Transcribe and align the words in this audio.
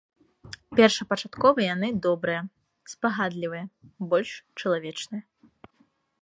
Першапачаткова 0.77 1.63
яны 1.73 1.87
добрыя, 2.05 2.39
спагадлівыя, 2.93 3.65
больш 4.15 4.31
чалавечныя. 4.59 5.23